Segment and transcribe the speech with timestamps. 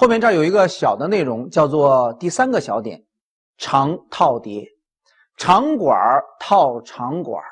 [0.00, 3.04] 后面这儿有一个小的内容，叫做第三个小点：
[3.58, 4.66] 长套叠，
[5.36, 5.94] 长管
[6.38, 7.44] 套长管，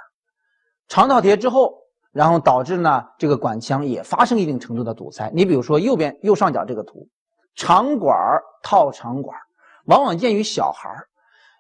[0.89, 1.75] 长套叠之后，
[2.11, 5.31] 然后导致呢这个管腔也发生一定程度的堵塞。
[5.35, 7.07] 你比如说右边右上角这个图，
[7.55, 8.17] 长管
[8.63, 9.39] 套长管，
[9.85, 11.07] 往往见于小孩儿。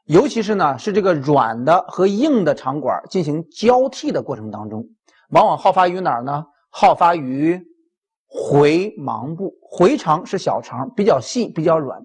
[0.07, 4.87] 尤其是呢，是这个软的和硬的肠管进行交替的过程当中，
[5.29, 6.47] 往往好发于哪儿呢？
[6.71, 7.63] 好发于
[8.29, 9.53] 回盲部。
[9.63, 11.99] 回肠是小肠，比较细，比较软；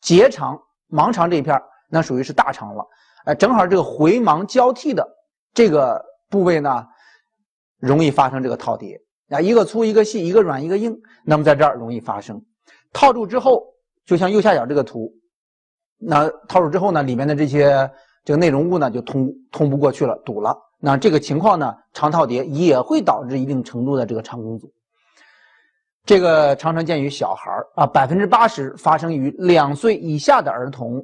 [0.00, 2.86] 结肠、盲肠这一片那属于是大肠了。
[3.24, 5.06] 哎，正好这个回盲交替的
[5.52, 6.86] 这个部位呢，
[7.78, 10.98] 容易发生这个套叠啊，一个粗，一个细，一个软，一个硬。
[11.24, 12.42] 那么在这儿容易发生
[12.92, 13.62] 套住之后，
[14.06, 15.12] 就像右下角这个图。
[15.98, 17.90] 那套住之后呢，里面的这些
[18.24, 20.56] 这个内容物呢就通通不过去了，堵了。
[20.78, 24.72] 那这个情况呢，肠套叠也会导致一定程度的这个肠梗阻。
[26.10, 31.00] 这个常常见于小孩儿啊，百分之八十发生于两岁以下的儿童。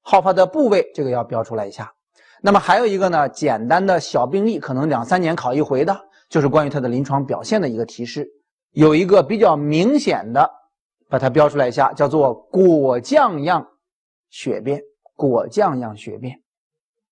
[0.00, 1.92] 好发的部位这个要标出来一下。
[2.40, 5.94] 那么还有一个呢，简单的小病例，可能两三年考一回的，
[6.30, 8.26] 就是关于它的临床表现的一个提示。
[8.70, 10.50] 有一个比较明显的，
[11.10, 13.62] 把它标出来一下，叫做果酱样。
[14.30, 14.80] 血便，
[15.14, 16.34] 果酱样血便，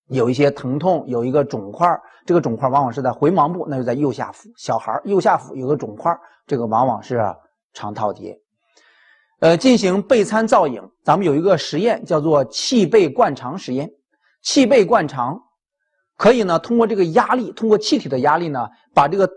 [0.09, 1.87] 有一些疼痛，有一个肿块
[2.25, 4.49] 这个肿块往往是在回盲部，那就在右下腹。
[4.57, 6.11] 小孩右下腹有个肿块
[6.47, 7.21] 这个往往是
[7.73, 8.39] 肠套叠。
[9.41, 13.91] 呃，进行背餐造影，咱们有一个实验叫做气背灌肠实验。
[14.43, 15.41] 气背灌肠
[16.17, 19.29] 可以呢，通过这个压力，通过气体的压力呢，把这个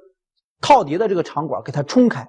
[0.62, 2.28] 套叠的这个肠管给它冲开。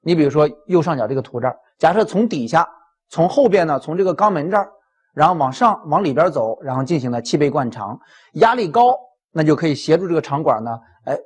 [0.00, 2.68] 你比如说右上角这个图这儿，假设从底下，
[3.08, 4.70] 从后边呢，从这个肛门这儿。
[5.14, 7.98] 然后往上往里边走，然后进行了气背灌肠，
[8.34, 8.96] 压力高，
[9.32, 11.18] 那就可以协助这个肠管呢，哎，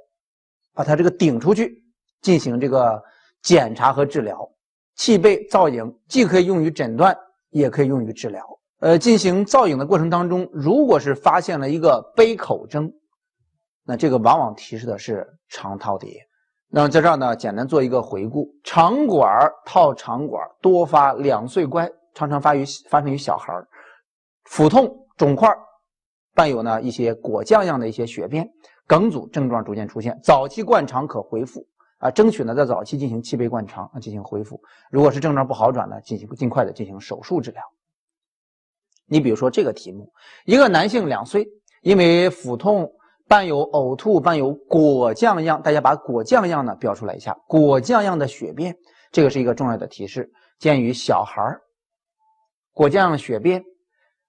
[0.72, 1.81] 把它这个顶出去，
[2.22, 3.02] 进行这个
[3.42, 4.48] 检查和治疗。
[4.94, 7.16] 气背造影既可以用于诊断，
[7.50, 8.42] 也可以用于治疗。
[8.80, 12.92] 呃，进行造影的过程当中，如果是发现了一个杯口征，
[13.84, 16.20] 那这个往往提示的是肠套叠。
[16.68, 23.66] 那么在这儿呢，简单做一个回顾：肠管套肠管多发两岁乖，常常发于发生于小孩儿。
[24.44, 25.48] 腹痛、肿块，
[26.34, 28.48] 伴有呢一些果酱样的一些血便、
[28.86, 30.18] 梗阻症状逐渐出现。
[30.22, 31.64] 早期灌肠可恢复
[32.02, 34.60] 啊，争取呢在早期进行气背灌肠进行恢复。
[34.90, 37.62] 如果是症状不好转呢，进行尽快的进行手术治疗。
[39.06, 40.12] 你比如说这个题目，
[40.44, 41.46] 一个男性两岁，
[41.82, 42.90] 因为腹痛
[43.28, 47.36] 伴有呕吐，伴有果酱样，大家把果酱样呢标出来一下。
[47.46, 48.76] 果酱样的血便，
[49.12, 51.60] 这个是一个重要的提示，鉴于小孩儿。
[52.72, 53.62] 果酱血便。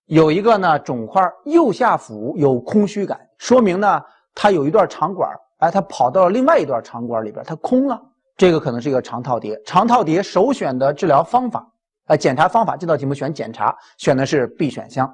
[0.06, 4.02] 有一个呢肿块，右下腹有空虚感，说明呢
[4.36, 5.32] 它有一段肠管，
[5.64, 7.98] 哎，它跑到了另外一段肠管里边，它空了。
[8.36, 9.58] 这个可能是一个肠套叠。
[9.64, 11.66] 肠套叠首选的治疗方法，
[12.08, 15.10] 啊，检查方法，这道题目选检查，选的是 B 选项，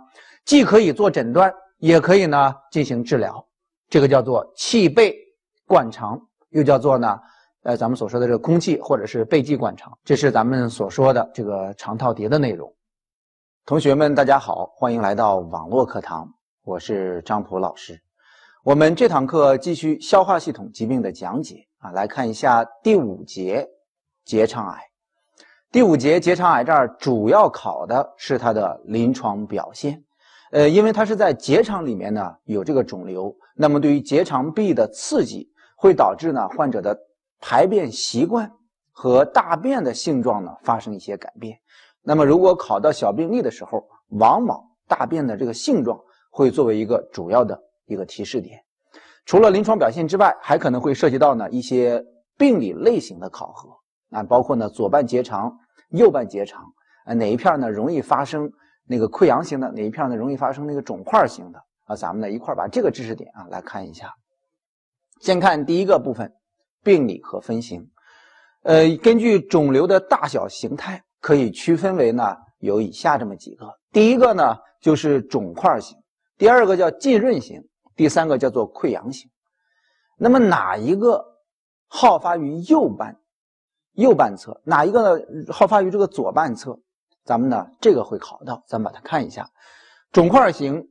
[0.45, 3.45] 既可以做诊断，也可以呢进行治疗。
[3.89, 5.15] 这个叫做气背
[5.67, 7.19] 灌肠，又叫做呢，
[7.61, 12.73] 呃，咱们所说的这个空气或者是背剂灌肠，这是咱们所说的这个肠套叠的内容。
[13.67, 16.27] 同学们，大家好，欢迎来到网络课堂，
[16.63, 18.01] 我是张普老师。
[18.65, 23.65] 我们这堂课继续消化系统疾病的讲解啊，来看一下第五节
[24.25, 24.81] 结肠癌。
[25.71, 30.03] 第五节结肠癌这儿主要考的是它的临床表现。
[30.51, 36.99] 呃，因为它是在结肠里面呢有这个肿瘤，那么对于结肠壁的刺激会导致呢患者的
[37.39, 38.51] 排便习惯
[38.91, 41.57] 和大便的性状呢发生一些改变。
[42.01, 45.97] 那么，如果考到小病例的时候，往往大便的这个性状
[46.29, 47.57] 会作为一个主要的
[47.89, 48.61] 一个提示点。
[49.25, 52.01] 除了临床表现之外，还可能会涉及到呢一些
[52.37, 53.69] 病理类型的考核
[54.11, 55.51] 啊，包括呢左半结肠、
[55.89, 56.63] 右半结肠
[57.05, 58.49] 啊哪一片呢容易发生
[58.87, 61.95] 那个溃疡型的，哪一片呢容易发生那个肿块型的啊？
[61.95, 64.13] 咱们呢一块把这个知识点啊来看一下。
[65.21, 66.31] 先看第一个部分，
[66.83, 67.89] 病理和分型。
[68.63, 71.03] 呃，根据肿瘤的大小形态。
[71.21, 73.67] 可以区分为呢，有以下这么几个。
[73.91, 75.97] 第一个呢就是肿块型，
[76.37, 77.61] 第二个叫浸润型，
[77.99, 79.29] 第三个叫做溃疡型。
[80.17, 81.21] 那么哪一个
[81.89, 83.19] 好发于右半
[83.91, 84.61] 右半侧？
[84.63, 86.79] 哪一个呢好发于这个左半侧？
[87.25, 89.49] 咱们呢这个会考到，咱们把它看一下。
[90.13, 90.87] 肿块型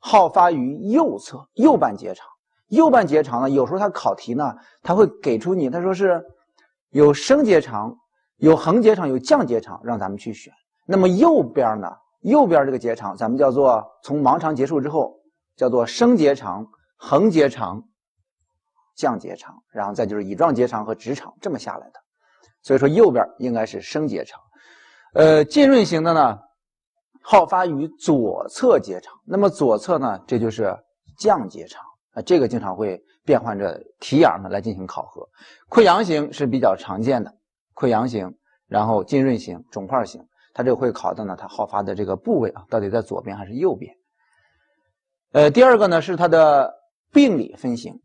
[0.00, 2.26] 好发于右侧右半结肠，
[2.66, 6.20] 右半结肠呢有时候它考题呢它会给出你，他说是
[6.88, 7.96] 有升结肠。
[8.38, 10.52] 有横结肠，有降结肠，让咱们去选。
[10.84, 11.88] 那么右边呢？
[12.22, 15.19] 右边这个结肠，咱们叫做从盲肠结束之后，
[15.60, 16.66] 叫做升结肠、
[16.96, 17.84] 横结肠、
[18.96, 22.00] 降结肠，然后再就是乙状结肠和直肠这么下来的。
[22.62, 24.40] 所以说右边应该是升结肠。
[25.12, 26.38] 呃，浸润型的呢，
[27.20, 29.12] 好发于左侧结肠。
[29.26, 30.74] 那么左侧呢，这就是
[31.18, 31.84] 降结肠
[32.14, 35.28] 啊，这个经常会变换着题眼呢来进行考核。
[35.68, 37.30] 溃疡型是比较常见的，
[37.74, 38.34] 溃疡型，
[38.66, 43.94] 然后浸润型、肿块型，它这个会考的呢，它好发的这个部位啊，到底在左边还是右边？
[45.32, 46.74] 呃，第二个呢是它的
[47.12, 48.00] 病理分型，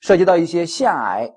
[0.00, 1.30] 涉及到一些腺癌，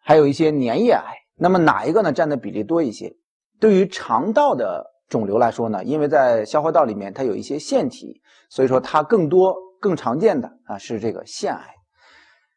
[0.00, 1.14] 还有一些粘液癌。
[1.36, 3.14] 那么哪一个呢占的比例多一些？
[3.60, 11.74] 对于肠道的肿瘤来说呢，因为在消化道里面它有一些腺体，所以说它更多、更常见的啊是这个腺癌。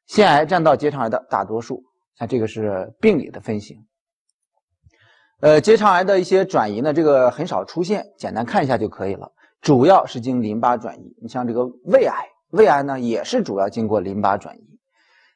[0.08, 1.84] 腺癌占到结肠癌的大多数。
[2.18, 3.78] 那这个是病理的分型。
[5.42, 9.30] 呃，结肠癌的一些转移呢，这个很少出现，简单看一下就可以了。
[9.66, 11.18] 主要是经淋巴转移。
[11.20, 12.14] 你像这个胃癌，
[12.52, 14.62] 胃癌呢也是主要经过淋巴转移。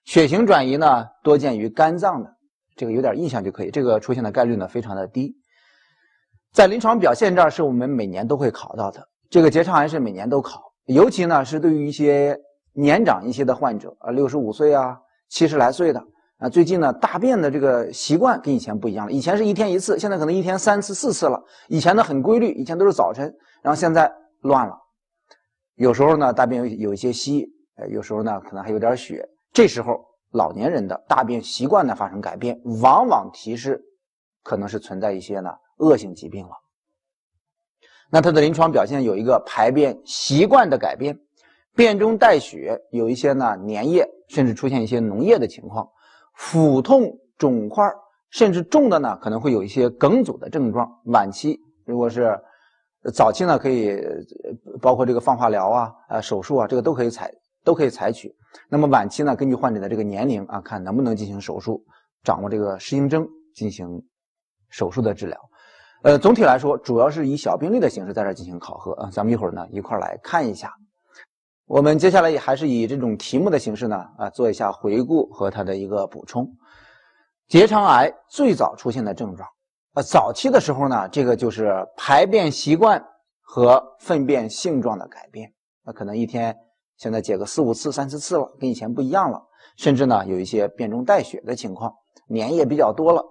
[0.05, 2.29] 血型转移呢多见于肝脏的。
[2.75, 5.35] 这个有点印象就可以，这个出现的概率呢非常的低。
[6.53, 12.37] 在临床表现这儿是我们每年都会考到的，这个结肠癌是每年都考，尤其呢是对于一些
[12.73, 14.95] 年长一些的患者啊，六十五岁啊，
[15.29, 15.99] 七十来岁的
[16.37, 21.41] 啊，最近呢大便的这个习惯跟以前不一样了，以前是一天一次，现在可能一天三次四次了。
[21.67, 23.25] 以前呢很规律，以前都是早晨，
[23.61, 24.09] 然后现在
[24.41, 24.77] 乱了，
[25.75, 30.07] 有时候呢大便有有一些稀，呃，有时候呢可能还有点血，这时候。
[30.31, 33.83] 老年人的大便习惯呢发生改变，往往提示
[34.43, 36.51] 可能是存在一些呢恶性疾病了。
[38.11, 41.19] 那他的临床表现有一个排便习惯的改变，
[41.73, 45.89] 便中带血，有一些呢粘液，甚至出现一些脓液的情况，
[46.35, 47.91] 腹痛、肿块，
[48.29, 50.87] 甚至重的呢可能会有一些梗阻的症状。
[51.05, 52.39] 晚期如果是
[53.13, 53.97] 早期呢，可以
[54.81, 57.31] 包括这个放化疗啊、呃手术啊，这个都可以采。
[57.61, 58.33] 都可以采取。
[58.69, 61.83] 那么晚期呢，根据患者的这个年龄啊，看能不能进行手术，
[62.23, 64.01] 掌握这个适应症进行
[64.69, 65.37] 手术的治疗。
[66.03, 69.09] 呃，总体来说，主要是以小病例的形式在这进行考核啊。
[69.11, 70.73] 咱们一会儿呢一块来看一下。
[71.67, 76.49] 我们接下来也还是以这种题目的形式呢啊做一下回顾和它的一个补充。
[77.49, 79.47] 结肠癌最早出现的症状，
[80.01, 83.03] 早期的时候呢，这个就是排便习惯
[83.41, 85.53] 和粪便性状的改变，
[85.85, 86.55] 那可能一天。
[86.97, 89.41] 现在解个四五次、三四次了，跟以前不一样了，
[89.77, 91.93] 甚至呢有一些便中带血的情况，
[92.27, 93.23] 粘液比较多了。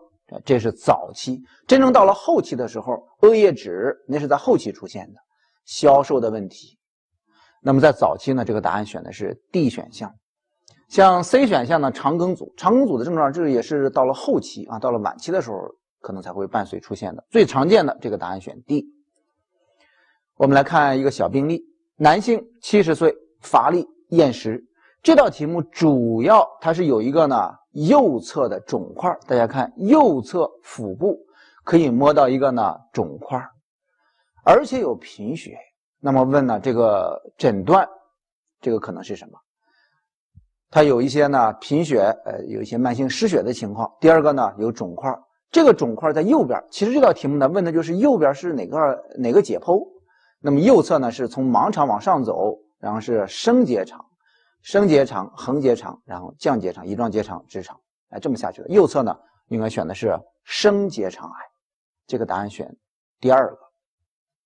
[0.43, 5.21] 这是早期，真正到了后期的时候，恶液质那是在后期出现的，
[5.67, 6.79] 消瘦的问题。
[7.61, 10.11] 那么在早期呢，这个答案选的是 D 选项。
[10.89, 15.59] 像 C 选项呢，肠梗阻，肠梗阻的症状，这也是到了后期啊，到了晚期的时候
[16.01, 17.25] 可能才会伴随出现的。
[17.31, 18.87] 最常见的这个答案选 D。
[20.37, 21.63] 我们来看一个小病例，
[21.97, 23.15] 男性，七十岁。
[23.41, 24.61] 乏力、厌食，
[25.01, 31.17] 这道题目主要它是有一个呢右侧的肿块，大家看右侧腹部
[31.63, 33.41] 可以摸到一个呢肿块，
[34.45, 35.57] 而且有贫血。
[36.01, 37.89] 那么问呢这个诊断，
[38.61, 39.39] 这个可能是什么？
[40.69, 43.89] 它有一些呢贫血，呃有一些慢性失血的情况。
[44.01, 45.17] 第二个呢有肿块，
[45.51, 46.63] 这个肿块在右边。
[46.71, 49.87] 其实这道题目呢问的就是右边是哪个哪个解剖？
[50.41, 52.57] 那么右侧呢是从盲肠往上走。
[52.81, 54.07] 然后是升结肠、
[54.63, 57.77] 升结肠、横结肠，然后降结肠、乙状结肠、直肠，
[58.11, 58.69] 哎，这么下去的。
[58.69, 59.19] 右侧呢，
[59.49, 61.37] 应该选的是升结肠癌，
[62.07, 62.73] 这个答案选
[63.19, 63.59] 第二个。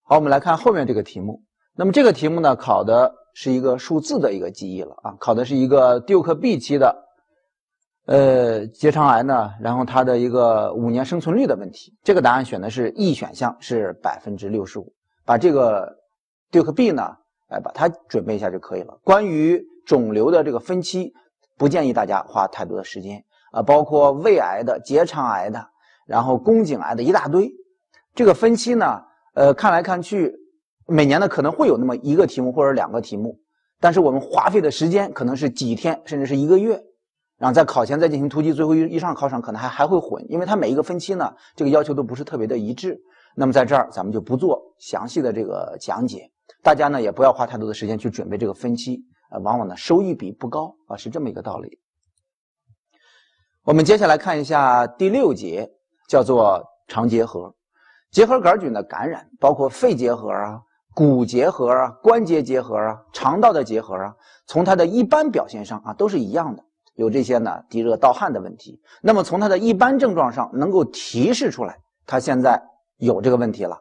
[0.04, 1.42] 好，我们来看后面这个题目。
[1.74, 7.04] 那么这个题目呢，考的是一个数字的一个记忆了啊，考的是一个蒂克 B 期的，
[8.06, 11.92] 呃，结肠癌呢，然后它的一个五年生存率的问题。
[12.02, 14.92] 这个答案选的是 E 选项，是百分之六十五。
[15.24, 15.96] 把这个
[16.50, 17.16] 蒂克 B 呢。
[17.48, 18.98] 来把它准备一下就可以了。
[19.04, 21.12] 关于肿瘤的这个分期，
[21.58, 25.62] 不建议大家花太多的时间啊，包括胃癌的、结肠癌的，
[26.06, 27.52] 然后宫颈癌的一大堆。
[28.14, 29.02] 这个分期呢，
[29.34, 30.34] 呃，看来看去，
[30.86, 33.38] 每年呢可能会有那么一个题目或者两个题目，
[33.80, 36.82] 但是我们花费的时间可能是几天，甚至是一个月。
[37.42, 42.96] 然后在考前再进行突击，最后一一上考场可能还还会混，因为它每一个分期呢，这个要求都不是特别的一致。
[43.34, 46.30] 那么在这儿咱们就不做详细的这个讲解。
[46.62, 49.00] 大家呢也不要花太多的时间去准备这个分期，
[49.32, 51.80] 呃，往往呢收益比不高啊，是这么一个道理。
[53.64, 55.68] 我们接下来看一下第六节，
[56.08, 57.52] 叫做肠结核。
[58.12, 60.60] 结核杆菌的感染包括肺结核啊、
[60.94, 64.14] 骨结核啊、关节结核啊、肠道的结核啊，
[64.46, 66.62] 从它的一般表现上啊都是一样的，
[66.94, 68.80] 有这些呢低热盗汗的问题。
[69.02, 72.62] 那么从它的一般症状上能够提示出来，它现在
[72.98, 73.78] 有这个问题了。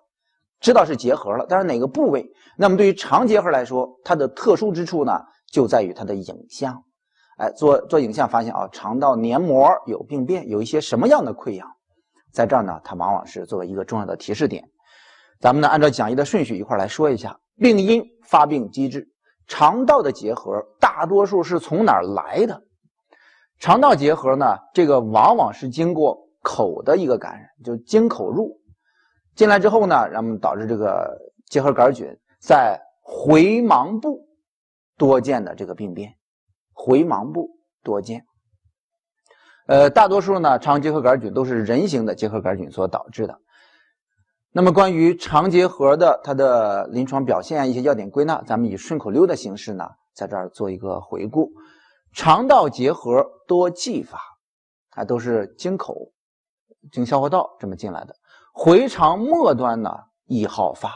[0.60, 2.24] 知道是结核了，但是哪个部位？
[2.56, 5.20] 那么对于肠结核来说，它的特殊之处呢，
[5.52, 6.84] 就在于它的影像。
[7.38, 11.68] 哎，做做影像发现啊，肠道黏膜有病变，有一些什么样的溃疡？
[12.32, 14.64] 在这儿呢，它往往是作为一个重要的提示点。
[15.40, 19.08] 咱们呢，按照讲义的顺序一块来说一下病因、发病机制。
[19.48, 22.62] 肠道的结核大多数是从哪儿来的？
[23.62, 28.60] 肠道结核呢，这个往往是经过口的一个感染，就经口入
[29.36, 31.16] 进来之后呢，然后导致这个
[31.46, 32.08] 结核杆菌
[32.40, 34.28] 在回盲部
[34.98, 36.16] 多见的这个病变，
[36.74, 37.52] 回盲部
[37.84, 38.26] 多见。
[39.68, 43.40] 呃，大多数呢，肠结核杆菌都是人形的结核杆菌所导致的。
[44.52, 51.52] 那么，关于肠结核的它的临床表现一些要点归纳，咱们以顺口溜的形式呢，在这儿做一个回顾。
[52.14, 54.20] 肠道结核多继发，
[54.90, 56.12] 它都是经口、
[56.92, 58.16] 经消化道这么进来的。
[58.54, 59.92] 回肠末端呢
[60.26, 60.94] 易好发，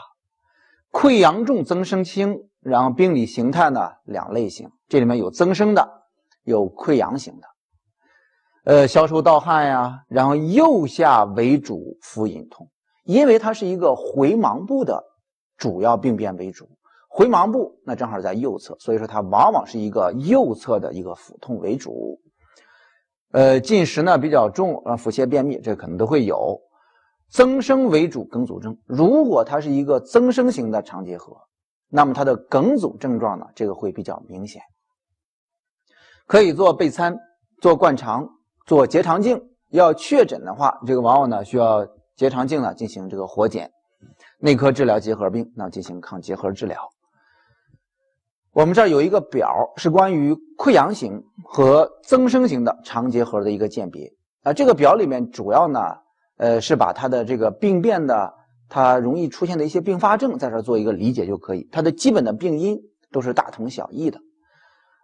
[0.92, 6.02] 溃疡重增生轻，然后病理形态呢两类型，这里面有增生的，
[6.44, 7.48] 有溃疡型的。
[8.64, 12.68] 呃，消瘦盗汗呀，然后右下为主，腹隐痛，
[13.04, 15.02] 因为它是一个回盲部的
[15.56, 16.75] 主要病变为主，
[17.16, 22.20] 回盲部那正好在右侧，所以说它往往是一个右侧的一个腹痛为主。
[23.32, 26.60] 呃，进食呢比较重，啊，腹泻、便秘这可能都会有。
[27.30, 28.76] 增生为主，梗阻症。
[28.84, 31.34] 如果它是一个增生型的肠结核，
[31.88, 34.60] 那么它的梗阻症状呢，这个会比较明显。
[36.26, 37.18] 可以做钡餐，
[37.62, 38.28] 做灌肠。
[38.66, 43.70] 做结肠镜要确诊的话，这个往往呢需要结肠镜呢进行这个活检。
[44.38, 46.78] 内科治疗结核病，那进行抗结核治疗。
[48.56, 54.10] 我们这儿有一个表，是关于溃疡型和增生型的肠结核的一个鉴别。
[54.44, 55.78] 啊，这个表里面主要呢，
[56.38, 58.32] 呃，是把它的这个病变的
[58.70, 61.68] 它容易出现的一些并发症在这儿做一个理解就可以。
[61.70, 62.78] 它的基本的病因
[63.12, 64.18] 都是大同小异的。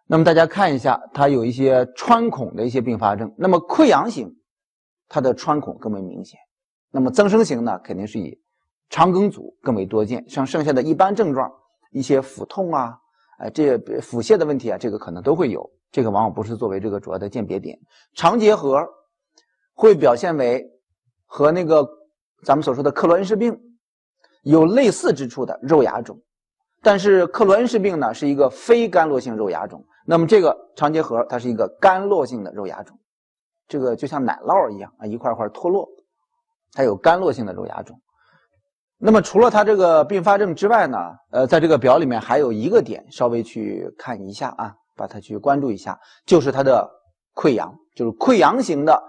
[0.07, 3.35] 那么大家看一下，它有一些穿孔的一些并发症。
[3.37, 4.35] 那么溃疡型，
[5.11, 6.41] 它的穿孔更为明显。
[6.91, 8.41] 那么增生型呢，肯定是以
[8.89, 10.25] 肠梗阻更为多见。
[10.27, 11.53] 像剩下的一般症状，
[11.91, 12.97] 一些腹痛啊，
[13.43, 15.69] 哎，这腹泻的问题啊，这个可能都会有。
[15.91, 17.77] 这个往往不是作为这个主要的鉴别点。
[18.15, 18.89] 肠结核
[19.75, 20.65] 会表现为
[21.27, 21.87] 和那个
[22.45, 23.61] 咱们所说的克罗恩氏病
[24.45, 26.23] 有类似之处的肉芽肿，
[26.83, 29.85] 但是克罗恩氏病呢是一个非干络性肉芽肿。
[30.07, 32.97] 那么这个肠结核它是一个干络性的肉芽肿，
[33.67, 35.89] 这个就像奶酪一样啊，一块块脱落，
[36.73, 38.01] 它有干络性的肉芽肿。
[39.05, 40.97] 那么除了它这个并发症之外呢，
[41.33, 46.89] 呃，在这个表里面还有一个点稍微去看一下啊，把它去关注一下，就是它的
[47.35, 49.03] 溃疡，就是溃疡型的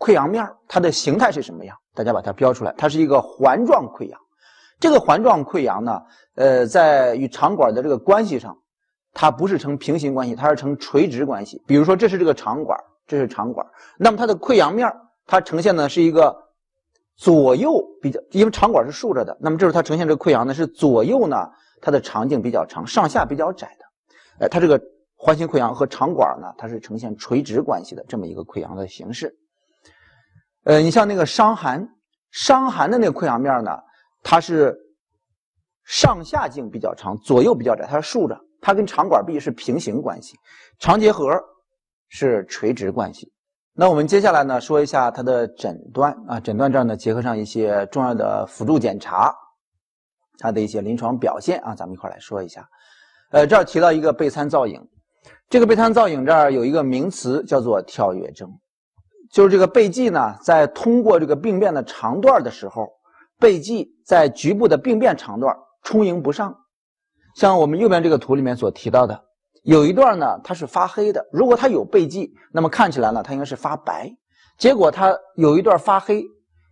[0.00, 1.76] 溃疡面它的形态是什么样？
[1.94, 4.18] 大家把它标出来，它是一个环状溃疡。
[4.80, 6.02] 这个环状溃疡呢，
[6.34, 8.56] 呃，在与肠管的这个关系上。
[9.12, 11.60] 它不是成平行关系，它是成垂直关系。
[11.66, 13.66] 比如说，这是这个肠管，这是肠管，
[13.98, 14.88] 那么它的溃疡面
[15.26, 16.36] 它呈现的是一个
[17.20, 21.46] 左右比较，因为肠管是竖着的，那么这是它呈现这个溃疡呢是左右呢，
[21.82, 24.46] 它的肠径比较长，上下比较窄的。
[24.46, 24.80] 哎，它这个
[25.16, 29.36] 环形溃疡和肠管呢，它是呈现垂直关系的这么一个溃疡的形式。
[30.64, 31.86] 呃，你像那个伤寒，
[32.30, 33.78] 伤寒的那个溃疡面呢，
[34.22, 34.74] 它是
[35.84, 38.40] 上下径比较长，左右比较窄，它是竖着。
[38.62, 40.38] 它跟肠管壁是平行关系，
[40.78, 41.38] 肠结核
[42.08, 43.30] 是垂直关系。
[43.80, 49.34] 那我们接下来呢，说一下它的诊断啊，诊断这儿呢，结合上一些重要的辅助检查，
[50.38, 52.68] 它的一些临床表现啊，咱们一块来说一下。
[53.30, 54.86] 呃，这儿提到一个钡餐造影，
[55.48, 58.52] 这个钡餐造影这儿有一个名词叫做跳跃征，
[59.32, 62.86] 就是这个钡剂呢，在通过这个病变的肠段的时候，
[63.38, 66.54] 钡剂在局部的病变肠段充盈不上。
[67.34, 69.24] 像我们右边这个图里面所提到的，
[69.62, 71.26] 有一段呢，它是发黑的。
[71.30, 74.10] 如果它有背迹，那么看起来呢，它应该是发白。
[74.58, 76.24] 结果它有一段发黑，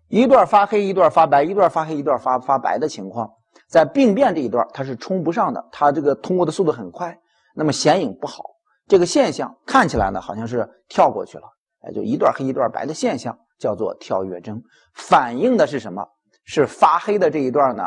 [0.08, 3.30] 一段发黑，一段发白，一段发黑，一段发发白的情况，
[3.68, 7.18] 在病变这一段它是冲不上的，它这个通过的速度很快，
[7.54, 8.44] 那么显影不好。
[8.86, 11.44] 这个现象看起来呢，好像是跳过去了，
[11.80, 14.62] 哎，就一段黑一段白的现象叫做跳跃征，
[14.94, 16.06] 反映的是什么？
[16.44, 17.84] 是发黑的这一段呢，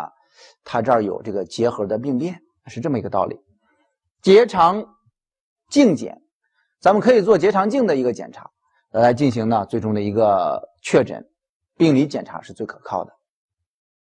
[0.63, 2.39] 它这儿有这个结核的病变。
[2.67, 3.35] 是这么一个道理，
[4.21, 4.85] 结肠
[5.69, 6.21] 镜检，
[6.79, 8.47] 咱们可以做结肠镜的一个检查
[8.91, 11.25] 来进行呢最终的一个确诊，
[11.75, 13.11] 病理检查是最可靠的。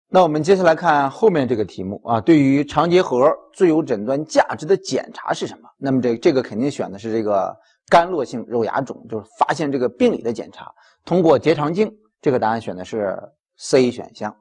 [0.08, 5.68] 那我们接下来看后面这个题目啊，对于肠结核最有诊断价值的检查是什么？
[5.76, 7.52] 那么这这个肯定选的是这个
[7.88, 10.72] 干络性肉芽肿，就是发现这个病理的检查，
[11.04, 13.18] 通过结肠镜，这个答案选的是
[13.56, 14.36] C 选项。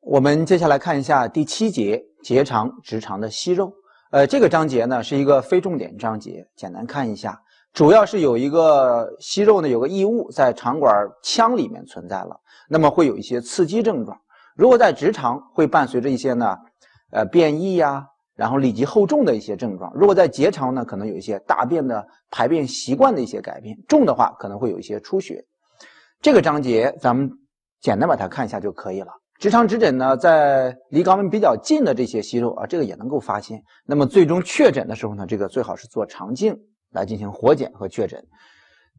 [0.00, 2.04] 我们接下来看一下第七节。
[2.20, 3.72] 结肠直肠的息肉，
[4.10, 7.42] 呃，这个章节呢是一个非重点章节，简单看一下。
[7.74, 14.18] 主要是有一个息肉呢，有个异物在肠管腔里面存在了，那么会有一些刺激症状。
[14.56, 16.56] 如果在直肠，会伴随着一些呢，
[17.12, 19.92] 呃，便异呀，然后里急后重的一些症状。
[19.94, 25.44] 如果在结肠呢，可能有一些大便的排便习惯的一些改变，重的话可能会有一些出血。
[26.22, 27.30] 这个章节咱们
[27.82, 29.12] 简单把它看一下就可以了。
[29.38, 33.62] 直肠指诊呢，在离肛门比较近的这些息肉啊，这个也能够发现。
[33.86, 36.58] 那么最终确诊的时候呢，这个最好是做肠镜
[36.90, 38.20] 来进行活检和确诊。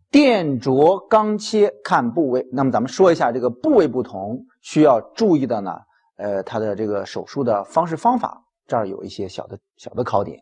[0.10, 5.75] 电灼肛切看部位，那么咱们说一下这个部位不同需要注意的呢，
[6.15, 10.39] 呃，它的这个手术的方式方法，这儿有一些小的小的考点。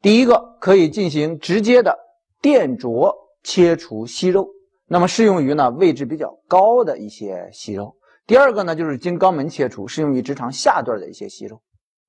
[0.00, 1.98] 第一个可以进行直接的
[2.40, 4.48] 电灼切除息肉，
[4.86, 7.96] 那么适用于呢位置比较高的一些息肉。
[8.26, 11.60] 第二个呢就是经肛门切除，适用于直肠下段的一些息肉，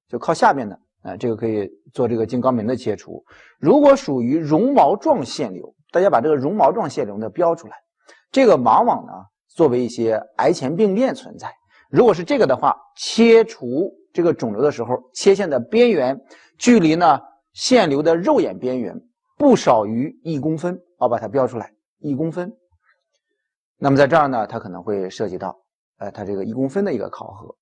[0.07, 3.23] 就靠下边的，啊，这个可以做这个经肛门的切除。
[3.59, 5.73] 如果属于绒毛状腺瘤。
[5.91, 7.77] 大家把这个绒毛状腺瘤呢标出来，
[8.29, 9.13] 这个往往呢
[9.47, 11.49] 作为一些癌前病变存在。
[11.89, 16.19] 如果是这个的话，切除这个肿瘤的时候，切线的边缘
[16.57, 17.21] 距离呢
[17.53, 18.93] 腺瘤的肉眼边缘
[19.37, 22.51] 不少于一公分，我把它标出来，一公分。
[23.77, 25.57] 那么在这儿呢，它可能会涉及到，
[25.97, 27.55] 呃，它这个一公分的一个考核。